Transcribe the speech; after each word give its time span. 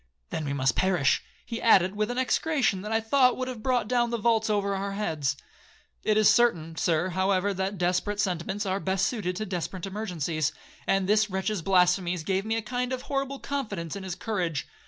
'—'Then 0.31 0.45
we 0.45 0.51
must 0.53 0.75
perish,' 0.75 1.21
he 1.45 1.61
added, 1.61 1.95
with 1.95 2.09
an 2.09 2.17
execration 2.17 2.81
that 2.81 2.91
I 2.91 2.99
thought 2.99 3.37
would 3.37 3.47
have 3.47 3.61
brought 3.61 3.87
down 3.87 4.09
the 4.09 4.17
vaults 4.17 4.49
over 4.49 4.73
our 4.73 4.93
heads. 4.93 5.37
It 6.03 6.17
is 6.17 6.27
certain, 6.27 6.75
Sir, 6.75 7.09
however, 7.09 7.53
that 7.53 7.77
desperate 7.77 8.19
sentiments 8.19 8.65
are 8.65 8.79
best 8.79 9.05
suited 9.05 9.35
to 9.35 9.45
desperate 9.45 9.85
emergencies, 9.85 10.53
and 10.87 11.07
this 11.07 11.29
wretch's 11.29 11.61
blasphemies 11.61 12.23
gave 12.23 12.45
me 12.45 12.55
a 12.55 12.63
kind 12.63 12.91
of 12.91 13.03
horrible 13.03 13.37
confidence 13.37 13.95
in 13.95 14.01
his 14.01 14.15
courage. 14.15 14.67